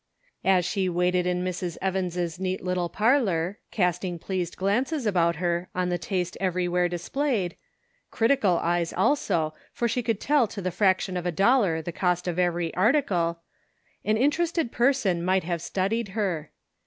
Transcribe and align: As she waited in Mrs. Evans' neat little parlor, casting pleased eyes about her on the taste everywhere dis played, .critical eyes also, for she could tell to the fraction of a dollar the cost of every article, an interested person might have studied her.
As 0.43 0.65
she 0.65 0.89
waited 0.89 1.27
in 1.27 1.43
Mrs. 1.43 1.77
Evans' 1.79 2.39
neat 2.39 2.63
little 2.63 2.89
parlor, 2.89 3.59
casting 3.69 4.17
pleased 4.17 4.55
eyes 4.59 5.05
about 5.05 5.35
her 5.35 5.69
on 5.75 5.89
the 5.89 5.99
taste 5.99 6.35
everywhere 6.41 6.89
dis 6.89 7.07
played, 7.07 7.55
.critical 8.09 8.57
eyes 8.63 8.93
also, 8.93 9.53
for 9.71 9.87
she 9.87 10.01
could 10.01 10.19
tell 10.19 10.47
to 10.47 10.59
the 10.59 10.71
fraction 10.71 11.15
of 11.17 11.27
a 11.27 11.31
dollar 11.31 11.83
the 11.83 11.91
cost 11.91 12.27
of 12.27 12.39
every 12.39 12.73
article, 12.73 13.41
an 14.03 14.17
interested 14.17 14.71
person 14.71 15.23
might 15.23 15.43
have 15.43 15.61
studied 15.61 16.07
her. 16.17 16.49